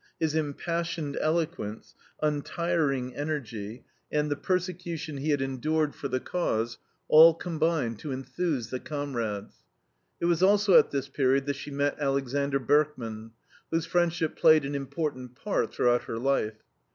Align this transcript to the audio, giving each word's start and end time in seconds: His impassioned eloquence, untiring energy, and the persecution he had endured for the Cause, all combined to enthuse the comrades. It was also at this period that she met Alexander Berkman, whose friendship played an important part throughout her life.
His 0.19 0.33
impassioned 0.33 1.15
eloquence, 1.21 1.93
untiring 2.23 3.15
energy, 3.15 3.85
and 4.11 4.31
the 4.31 4.35
persecution 4.35 5.17
he 5.17 5.29
had 5.29 5.43
endured 5.43 5.93
for 5.93 6.07
the 6.07 6.19
Cause, 6.19 6.79
all 7.07 7.35
combined 7.35 7.99
to 7.99 8.11
enthuse 8.11 8.71
the 8.71 8.79
comrades. 8.79 9.57
It 10.19 10.25
was 10.25 10.41
also 10.41 10.73
at 10.73 10.89
this 10.89 11.07
period 11.07 11.45
that 11.45 11.55
she 11.55 11.69
met 11.69 11.99
Alexander 11.99 12.57
Berkman, 12.57 13.33
whose 13.69 13.85
friendship 13.85 14.35
played 14.35 14.65
an 14.65 14.73
important 14.73 15.35
part 15.35 15.71
throughout 15.71 16.05
her 16.05 16.17
life. 16.17 16.55